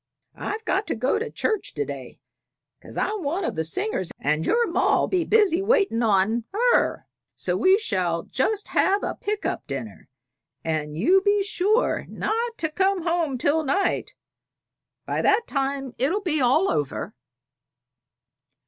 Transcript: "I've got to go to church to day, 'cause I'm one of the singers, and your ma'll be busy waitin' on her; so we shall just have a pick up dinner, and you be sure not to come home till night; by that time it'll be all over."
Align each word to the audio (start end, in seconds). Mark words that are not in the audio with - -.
"I've 0.33 0.65
got 0.65 0.87
to 0.87 0.95
go 0.95 1.19
to 1.19 1.29
church 1.29 1.75
to 1.75 1.85
day, 1.85 2.19
'cause 2.81 2.97
I'm 2.97 3.21
one 3.21 3.43
of 3.43 3.55
the 3.55 3.63
singers, 3.63 4.09
and 4.19 4.43
your 4.47 4.65
ma'll 4.65 5.05
be 5.07 5.23
busy 5.25 5.61
waitin' 5.61 6.01
on 6.01 6.45
her; 6.71 7.05
so 7.35 7.55
we 7.55 7.77
shall 7.77 8.23
just 8.23 8.69
have 8.69 9.03
a 9.03 9.13
pick 9.13 9.45
up 9.45 9.67
dinner, 9.67 10.09
and 10.63 10.97
you 10.97 11.21
be 11.23 11.43
sure 11.43 12.07
not 12.09 12.57
to 12.57 12.71
come 12.71 13.03
home 13.03 13.37
till 13.37 13.63
night; 13.63 14.15
by 15.05 15.21
that 15.21 15.45
time 15.45 15.93
it'll 15.99 16.21
be 16.21 16.41
all 16.41 16.67
over." 16.71 17.13